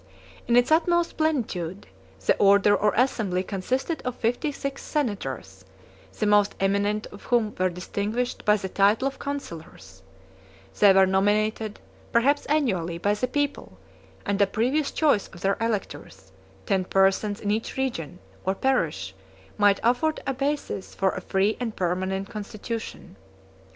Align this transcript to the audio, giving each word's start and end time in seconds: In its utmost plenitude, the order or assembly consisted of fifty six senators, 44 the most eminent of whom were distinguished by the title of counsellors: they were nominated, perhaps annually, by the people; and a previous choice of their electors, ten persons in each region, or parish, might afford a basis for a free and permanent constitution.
In 0.47 0.55
its 0.55 0.71
utmost 0.71 1.15
plenitude, 1.15 1.85
the 2.25 2.35
order 2.37 2.75
or 2.75 2.91
assembly 2.97 3.43
consisted 3.43 4.01
of 4.03 4.15
fifty 4.15 4.51
six 4.51 4.81
senators, 4.81 5.63
44 6.07 6.19
the 6.21 6.25
most 6.25 6.55
eminent 6.59 7.05
of 7.11 7.25
whom 7.25 7.53
were 7.59 7.69
distinguished 7.69 8.43
by 8.43 8.57
the 8.57 8.67
title 8.67 9.07
of 9.07 9.19
counsellors: 9.19 10.01
they 10.79 10.91
were 10.91 11.05
nominated, 11.05 11.79
perhaps 12.11 12.47
annually, 12.47 12.97
by 12.97 13.13
the 13.13 13.27
people; 13.27 13.77
and 14.25 14.41
a 14.41 14.47
previous 14.47 14.89
choice 14.89 15.27
of 15.27 15.41
their 15.41 15.55
electors, 15.61 16.31
ten 16.65 16.83
persons 16.83 17.39
in 17.39 17.51
each 17.51 17.77
region, 17.77 18.17
or 18.43 18.55
parish, 18.55 19.13
might 19.59 19.79
afford 19.83 20.19
a 20.25 20.33
basis 20.33 20.95
for 20.95 21.09
a 21.11 21.21
free 21.21 21.55
and 21.59 21.75
permanent 21.75 22.27
constitution. 22.27 23.17